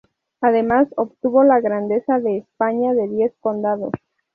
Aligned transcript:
Además 0.41 0.87
obtuvo 0.97 1.43
la 1.43 1.61
Grandeza 1.61 2.19
de 2.19 2.37
España 2.39 2.95
de 2.95 3.07
diez 3.07 3.35
condados. 3.39 3.93